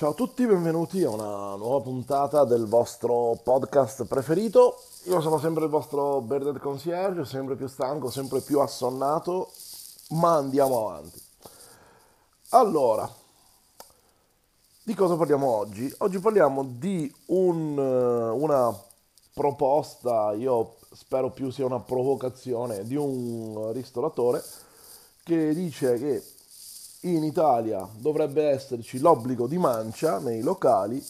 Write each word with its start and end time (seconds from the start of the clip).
Ciao 0.00 0.12
a 0.12 0.14
tutti, 0.14 0.46
benvenuti 0.46 1.04
a 1.04 1.10
una 1.10 1.56
nuova 1.56 1.82
puntata 1.82 2.44
del 2.46 2.64
vostro 2.64 3.38
podcast 3.44 4.06
preferito. 4.06 4.80
Io 5.04 5.20
sono 5.20 5.38
sempre 5.38 5.64
il 5.64 5.68
vostro 5.68 6.22
Bearded 6.22 6.58
Concierge, 6.58 7.26
sempre 7.26 7.54
più 7.54 7.66
stanco, 7.66 8.08
sempre 8.08 8.40
più 8.40 8.60
assonnato, 8.60 9.50
ma 10.12 10.36
andiamo 10.36 10.88
avanti. 10.88 11.20
Allora, 12.48 13.06
di 14.82 14.94
cosa 14.94 15.16
parliamo 15.16 15.46
oggi? 15.46 15.94
Oggi 15.98 16.18
parliamo 16.18 16.64
di 16.64 17.14
un, 17.26 17.76
una 17.76 18.74
proposta, 19.34 20.32
io 20.32 20.76
spero 20.92 21.28
più 21.28 21.50
sia 21.50 21.66
una 21.66 21.80
provocazione, 21.80 22.86
di 22.86 22.96
un 22.96 23.70
ristoratore 23.74 24.42
che 25.22 25.52
dice 25.52 25.98
che 25.98 26.24
in 27.02 27.24
Italia 27.24 27.88
dovrebbe 27.96 28.48
esserci 28.48 28.98
l'obbligo 28.98 29.46
di 29.46 29.56
mancia 29.56 30.18
nei 30.18 30.42
locali 30.42 31.04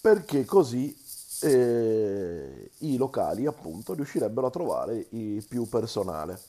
perché 0.00 0.44
così 0.44 0.96
eh, 1.42 2.70
i 2.78 2.96
locali 2.96 3.46
appunto 3.46 3.94
riuscirebbero 3.94 4.46
a 4.46 4.50
trovare 4.50 5.06
più 5.48 5.68
personale. 5.68 6.40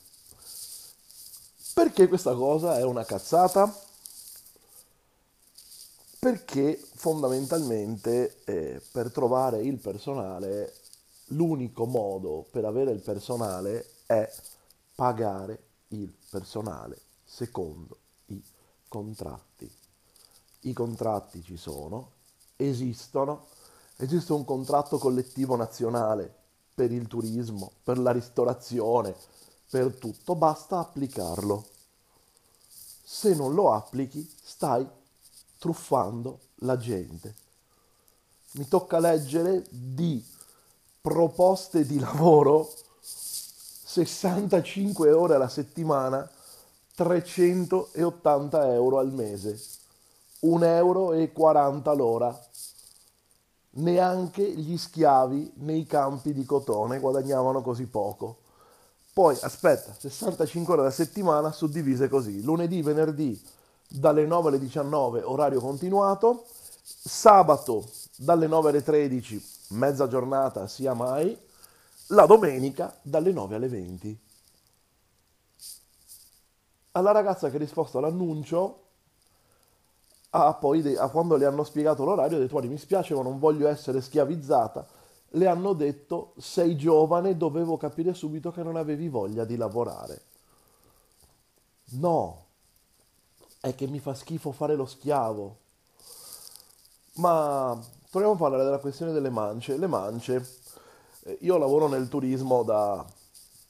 Perché 1.74 2.08
questa 2.08 2.34
cosa 2.34 2.78
è 2.78 2.82
una 2.84 3.04
cazzata? 3.04 3.74
Perché 6.18 6.80
fondamentalmente 6.94 8.42
eh, 8.44 8.82
per 8.92 9.10
trovare 9.10 9.62
il 9.62 9.78
personale 9.78 10.74
l'unico 11.26 11.86
modo 11.86 12.46
per 12.50 12.64
avere 12.64 12.90
il 12.90 13.00
personale 13.00 13.86
è 14.06 14.30
pagare 14.94 15.62
il 15.88 16.12
personale 16.30 17.00
secondo 17.24 17.96
i 18.32 18.42
contratti. 18.88 19.70
I 20.60 20.72
contratti 20.72 21.42
ci 21.42 21.56
sono, 21.56 22.10
esistono, 22.56 23.46
esiste 23.96 24.32
un 24.32 24.44
contratto 24.44 24.98
collettivo 24.98 25.56
nazionale 25.56 26.32
per 26.74 26.92
il 26.92 27.06
turismo, 27.06 27.72
per 27.82 27.98
la 27.98 28.12
ristorazione, 28.12 29.14
per 29.68 29.94
tutto, 29.94 30.34
basta 30.34 30.78
applicarlo. 30.78 31.66
Se 33.02 33.34
non 33.34 33.54
lo 33.54 33.72
applichi, 33.72 34.28
stai 34.42 34.86
truffando 35.58 36.40
la 36.56 36.76
gente. 36.76 37.34
Mi 38.52 38.68
tocca 38.68 38.98
leggere 38.98 39.64
di 39.70 40.24
proposte 41.00 41.84
di 41.84 41.98
lavoro 41.98 42.70
65 43.00 45.12
ore 45.12 45.34
alla 45.34 45.48
settimana 45.48 46.30
380 47.02 48.72
euro 48.72 48.98
al 48.98 49.12
mese. 49.12 49.60
1,40 50.42 50.64
euro 50.64 51.94
l'ora 51.94 52.46
neanche 53.74 54.42
gli 54.42 54.76
schiavi 54.76 55.52
nei 55.56 55.86
campi 55.86 56.32
di 56.32 56.44
cotone 56.44 57.00
guadagnavano 57.00 57.60
così 57.62 57.86
poco. 57.86 58.38
Poi 59.12 59.36
aspetta 59.40 59.94
65 59.98 60.72
ore 60.72 60.82
alla 60.82 60.90
settimana 60.90 61.50
suddivise 61.52 62.08
così. 62.08 62.42
Lunedì 62.42 62.82
venerdì 62.82 63.40
dalle 63.88 64.24
9 64.24 64.48
alle 64.48 64.58
19 64.58 65.22
orario 65.22 65.60
continuato. 65.60 66.44
Sabato 66.84 67.88
dalle 68.16 68.46
9 68.46 68.70
alle 68.70 68.82
13 68.82 69.44
mezza 69.70 70.06
giornata 70.06 70.66
sia 70.66 70.94
mai, 70.94 71.36
la 72.08 72.26
domenica 72.26 72.94
dalle 73.02 73.32
9 73.32 73.54
alle 73.56 73.68
20. 73.68 74.20
Alla 76.92 77.12
ragazza 77.12 77.50
che 77.50 77.56
ha 77.56 77.58
risposto 77.58 77.98
all'annuncio, 77.98 78.80
a 80.30 80.54
poi, 80.54 80.96
a 80.96 81.08
quando 81.08 81.36
le 81.36 81.46
hanno 81.46 81.64
spiegato 81.64 82.04
l'orario, 82.04 82.36
ha 82.36 82.40
detto 82.40 82.60
mi 82.62 82.78
spiace 82.78 83.14
ma 83.14 83.22
non 83.22 83.38
voglio 83.38 83.68
essere 83.68 84.00
schiavizzata, 84.00 84.86
le 85.30 85.46
hanno 85.46 85.72
detto 85.72 86.34
sei 86.38 86.76
giovane, 86.76 87.36
dovevo 87.36 87.76
capire 87.76 88.14
subito 88.14 88.50
che 88.50 88.62
non 88.62 88.76
avevi 88.76 89.08
voglia 89.08 89.44
di 89.44 89.56
lavorare. 89.56 90.22
No, 91.92 92.44
è 93.60 93.74
che 93.74 93.86
mi 93.86 93.98
fa 93.98 94.14
schifo 94.14 94.52
fare 94.52 94.74
lo 94.74 94.86
schiavo. 94.86 95.56
Ma 97.14 97.78
Torniamo 98.12 98.34
a 98.36 98.38
parlare 98.38 98.64
della 98.64 98.76
questione 98.76 99.10
delle 99.12 99.30
mance. 99.30 99.78
Le 99.78 99.86
mance, 99.86 100.58
eh, 101.22 101.38
io 101.40 101.56
lavoro 101.56 101.88
nel 101.88 102.08
turismo 102.08 102.62
da, 102.62 103.02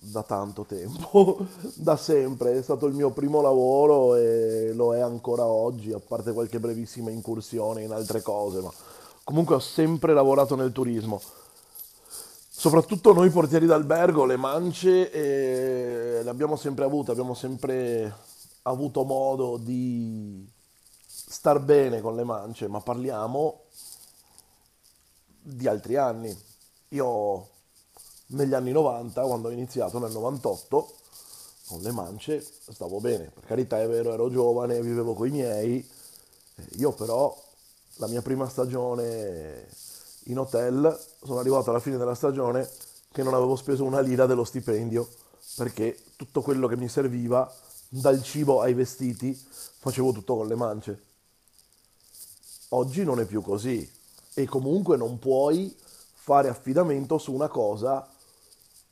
da 0.04 0.24
tanto 0.24 0.64
tempo, 0.64 1.46
da 1.74 1.96
sempre, 1.96 2.58
è 2.58 2.62
stato 2.62 2.86
il 2.86 2.94
mio 2.94 3.10
primo 3.10 3.40
lavoro 3.40 4.16
e 4.16 4.72
lo 4.74 4.96
è 4.96 5.00
ancora 5.00 5.44
oggi, 5.46 5.92
a 5.92 6.00
parte 6.00 6.32
qualche 6.32 6.58
brevissima 6.58 7.10
incursione 7.10 7.82
in 7.82 7.92
altre 7.92 8.20
cose, 8.20 8.60
ma 8.60 8.72
comunque 9.22 9.54
ho 9.54 9.60
sempre 9.60 10.12
lavorato 10.12 10.56
nel 10.56 10.72
turismo. 10.72 11.20
Soprattutto 12.48 13.12
noi 13.12 13.30
portieri 13.30 13.66
d'albergo, 13.66 14.24
le 14.24 14.36
mance 14.36 15.10
eh, 15.10 16.22
le 16.22 16.30
abbiamo 16.30 16.56
sempre 16.56 16.84
avute, 16.84 17.12
abbiamo 17.12 17.34
sempre 17.34 18.12
avuto 18.62 19.04
modo 19.04 19.56
di 19.56 20.48
star 21.06 21.60
bene 21.60 22.00
con 22.00 22.16
le 22.16 22.24
mance, 22.24 22.66
ma 22.68 22.80
parliamo 22.80 23.62
di 25.40 25.66
altri 25.66 25.96
anni. 25.96 26.36
Io 26.88 27.48
negli 28.32 28.54
anni 28.54 28.72
90, 28.72 29.22
quando 29.22 29.48
ho 29.48 29.50
iniziato 29.50 29.98
nel 29.98 30.12
98, 30.12 30.92
con 31.68 31.80
le 31.80 31.92
mance 31.92 32.44
stavo 32.68 33.00
bene. 33.00 33.30
Per 33.32 33.44
carità 33.44 33.80
è 33.80 33.88
vero, 33.88 34.12
ero 34.12 34.30
giovane, 34.30 34.80
vivevo 34.80 35.14
con 35.14 35.28
i 35.28 35.30
miei. 35.30 35.88
Io 36.76 36.92
però 36.92 37.34
la 37.96 38.06
mia 38.06 38.22
prima 38.22 38.48
stagione 38.48 39.68
in 40.24 40.38
hotel 40.38 40.98
sono 41.22 41.38
arrivato 41.38 41.70
alla 41.70 41.80
fine 41.80 41.96
della 41.96 42.14
stagione 42.14 42.68
che 43.10 43.22
non 43.22 43.34
avevo 43.34 43.56
speso 43.56 43.84
una 43.84 44.00
lira 44.00 44.26
dello 44.26 44.44
stipendio 44.44 45.08
perché 45.56 45.98
tutto 46.16 46.40
quello 46.40 46.66
che 46.66 46.76
mi 46.76 46.88
serviva 46.88 47.52
dal 47.88 48.22
cibo 48.22 48.60
ai 48.60 48.74
vestiti 48.74 49.34
facevo 49.34 50.12
tutto 50.12 50.36
con 50.36 50.46
le 50.46 50.54
mance. 50.54 51.02
Oggi 52.70 53.04
non 53.04 53.20
è 53.20 53.26
più 53.26 53.42
così 53.42 53.90
e 54.34 54.46
comunque 54.46 54.96
non 54.96 55.18
puoi 55.18 55.76
fare 56.14 56.48
affidamento 56.48 57.18
su 57.18 57.32
una 57.32 57.48
cosa 57.48 58.08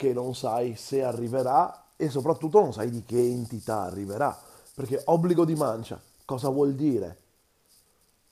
che 0.00 0.14
non 0.14 0.34
sai 0.34 0.76
se 0.76 1.04
arriverà 1.04 1.88
e 1.94 2.08
soprattutto 2.08 2.58
non 2.58 2.72
sai 2.72 2.88
di 2.88 3.04
che 3.04 3.18
entità 3.18 3.82
arriverà. 3.82 4.34
Perché 4.74 5.02
obbligo 5.04 5.44
di 5.44 5.54
mancia, 5.54 6.00
cosa 6.24 6.48
vuol 6.48 6.74
dire? 6.74 7.18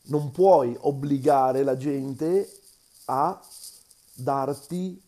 Non 0.05 0.31
puoi 0.31 0.75
obbligare 0.81 1.63
la 1.63 1.77
gente 1.77 2.51
a 3.05 3.39
darti 4.15 4.99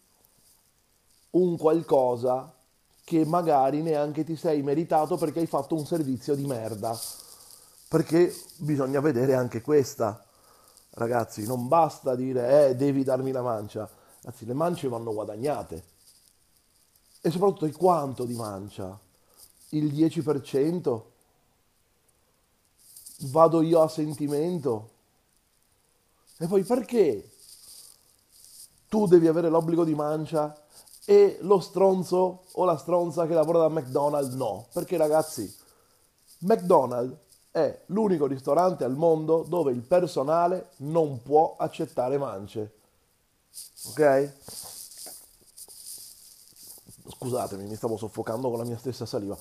un 1.31 1.57
qualcosa 1.57 2.53
che 3.05 3.25
magari 3.25 3.81
neanche 3.81 4.23
ti 4.23 4.37
sei 4.37 4.61
meritato 4.61 5.17
perché 5.17 5.41
hai 5.41 5.47
fatto 5.47 5.75
un 5.75 5.87
servizio 5.87 6.35
di 6.35 6.45
merda. 6.45 6.95
Perché 7.89 8.35
bisogna 8.59 9.01
vedere 9.01 9.33
anche 9.33 9.63
questa 9.63 10.23
ragazzi, 10.91 11.47
non 11.47 11.69
basta 11.69 12.15
dire 12.15 12.69
eh, 12.69 12.77
devi 12.77 13.03
darmi 13.03 13.33
la 13.33 13.41
mancia, 13.41 13.89
anzi 14.25 14.45
le 14.45 14.53
mance 14.53 14.89
vanno 14.89 15.15
guadagnate. 15.15 16.00
E 17.23 17.31
soprattutto 17.31 17.67
il 17.67 17.77
quanto 17.77 18.25
di 18.25 18.35
mancia? 18.35 18.99
Il 19.71 19.93
10%? 19.93 21.03
Vado 23.25 23.61
io 23.61 23.83
a 23.83 23.89
sentimento? 23.89 24.91
E 26.39 26.47
poi 26.47 26.65
perché 26.65 27.31
tu 28.89 29.07
devi 29.07 29.27
avere 29.27 29.51
l'obbligo 29.51 29.85
di 29.85 29.95
mancia 29.95 30.57
e 31.05 31.39
lo 31.43 31.61
stronzo 31.61 32.45
o 32.53 32.65
la 32.65 32.79
stronza 32.79 33.27
che 33.27 33.35
lavora 33.35 33.59
da 33.59 33.69
McDonald's 33.69 34.35
no? 34.35 34.67
Perché 34.73 34.97
ragazzi, 34.97 35.55
McDonald's 36.39 37.17
è 37.51 37.83
l'unico 37.87 38.27
ristorante 38.27 38.85
al 38.85 38.97
mondo 38.97 39.45
dove 39.47 39.73
il 39.73 39.83
personale 39.83 40.71
non 40.79 41.21
può 41.23 41.57
accettare 41.59 42.17
mance. 42.17 42.73
Ok? 43.89 44.33
Scusatemi, 47.23 47.67
mi 47.67 47.75
stavo 47.75 47.99
soffocando 47.99 48.49
con 48.49 48.57
la 48.57 48.65
mia 48.65 48.79
stessa 48.79 49.05
saliva. 49.05 49.37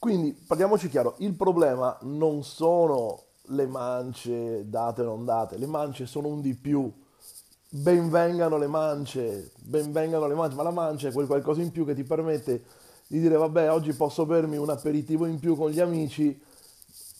Quindi 0.00 0.32
parliamoci 0.32 0.88
chiaro, 0.88 1.14
il 1.18 1.34
problema 1.34 1.96
non 2.00 2.42
sono 2.42 3.22
le 3.50 3.66
mance 3.66 4.68
date 4.68 5.02
o 5.02 5.04
non 5.04 5.24
date, 5.24 5.56
le 5.56 5.66
mance 5.66 6.06
sono 6.06 6.26
un 6.26 6.40
di 6.40 6.54
più. 6.54 6.92
Benvengano 7.68 8.58
le 8.58 8.66
mance, 8.66 9.52
benvengano 9.60 10.26
le 10.26 10.34
mance, 10.34 10.56
ma 10.56 10.64
la 10.64 10.72
mancia 10.72 11.06
è 11.06 11.12
quel 11.12 11.28
qualcosa 11.28 11.62
in 11.62 11.70
più 11.70 11.86
che 11.86 11.94
ti 11.94 12.02
permette 12.02 12.64
di 13.06 13.20
dire 13.20 13.36
vabbè 13.36 13.70
oggi 13.70 13.92
posso 13.92 14.26
bermi 14.26 14.56
un 14.56 14.70
aperitivo 14.70 15.24
in 15.26 15.38
più 15.38 15.54
con 15.54 15.70
gli 15.70 15.78
amici 15.78 16.36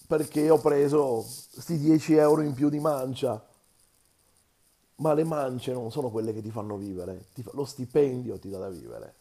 perché 0.09 0.51
ho 0.51 0.59
preso 0.59 1.25
questi 1.53 1.79
10 1.79 2.15
euro 2.15 2.43
in 2.43 2.53
più 2.53 2.69
di 2.69 2.81
mancia. 2.81 3.41
Ma 4.97 5.15
le 5.15 5.23
mance 5.25 5.73
non 5.73 5.93
sono 5.93 6.11
quelle 6.11 6.33
che 6.33 6.43
ti 6.43 6.51
fanno 6.51 6.77
vivere, 6.77 7.27
ti 7.33 7.45
fa, 7.45 7.53
lo 7.55 7.65
stipendio 7.65 8.41
ti 8.41 8.51
dà 8.51 8.59
da 8.59 8.69
vivere. 8.69 9.15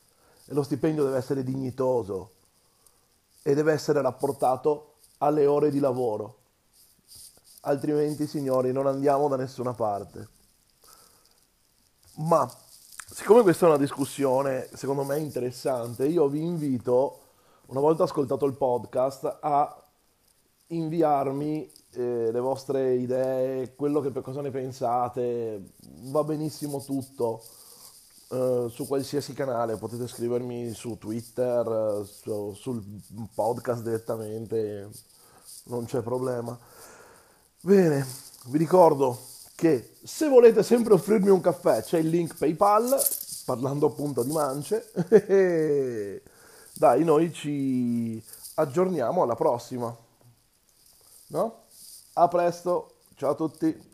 E 0.49 0.53
lo 0.55 0.63
stipendio 0.63 1.03
deve 1.03 1.17
essere 1.17 1.43
dignitoso 1.43 2.31
e 3.43 3.53
deve 3.53 3.71
essere 3.71 4.01
rapportato 4.01 4.95
alle 5.19 5.45
ore 5.45 5.69
di 5.69 5.79
lavoro. 5.79 6.37
altrimenti 7.61 8.25
signori 8.25 8.71
non 8.71 8.87
andiamo 8.87 9.27
da 9.27 9.35
nessuna 9.35 9.73
parte. 9.73 10.27
Ma 12.15 12.49
siccome 13.11 13.43
questa 13.43 13.65
è 13.65 13.69
una 13.69 13.77
discussione 13.77 14.69
secondo 14.73 15.03
me 15.03 15.19
interessante, 15.19 16.07
io 16.07 16.27
vi 16.27 16.41
invito, 16.41 17.19
una 17.67 17.79
volta 17.79 18.03
ascoltato 18.03 18.45
il 18.45 18.55
podcast, 18.55 19.37
a 19.41 19.83
inviarmi 20.67 21.71
eh, 21.91 22.31
le 22.31 22.39
vostre 22.39 22.95
idee, 22.95 23.75
quello 23.75 24.01
che 24.01 24.11
cosa 24.21 24.41
ne 24.41 24.51
pensate, 24.51 25.73
va 26.05 26.23
benissimo 26.23 26.81
tutto. 26.81 27.43
Uh, 28.29 28.67
su 28.67 28.85
qualsiasi 28.85 29.33
canale 29.33 29.77
potete 29.77 30.07
scrivermi 30.07 30.71
su 30.73 30.99
Twitter, 30.99 31.65
uh, 31.65 32.03
su, 32.03 32.53
sul 32.53 32.83
podcast 33.33 33.81
direttamente, 33.81 34.87
non 35.63 35.85
c'è 35.85 36.01
problema. 36.01 36.57
Bene, 37.61 38.05
vi 38.45 38.57
ricordo 38.57 39.19
che 39.55 39.95
se 40.03 40.29
volete 40.29 40.63
sempre 40.63 40.93
offrirmi 40.93 41.29
un 41.29 41.41
caffè 41.41 41.83
c'è 41.83 41.97
il 41.97 42.07
link 42.07 42.37
PayPal, 42.37 42.95
parlando 43.45 43.87
appunto 43.87 44.23
di 44.23 44.31
mance. 44.31 44.91
Dai, 46.73 47.03
noi 47.03 47.33
ci 47.33 48.23
aggiorniamo 48.55 49.23
alla 49.23 49.35
prossima. 49.35 49.93
No? 51.27 51.63
A 52.13 52.27
presto, 52.27 52.93
ciao 53.15 53.31
a 53.31 53.35
tutti. 53.35 53.88